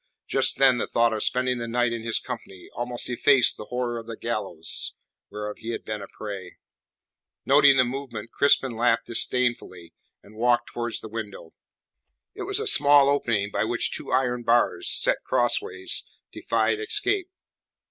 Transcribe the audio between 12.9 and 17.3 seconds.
opening, by which two iron bars, set crosswise, defied escape.